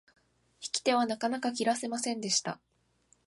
[0.63, 2.59] 引き手はなかなか切らせませんでした。